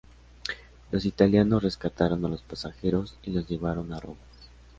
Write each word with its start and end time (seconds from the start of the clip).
Los 0.91 1.05
italianos 1.05 1.61
rescataron 1.61 2.25
a 2.25 2.27
los 2.27 2.41
pasajeros 2.41 3.19
y 3.21 3.29
los 3.29 3.47
llevaron 3.47 3.93
a 3.93 3.99
Rodas. 3.99 4.17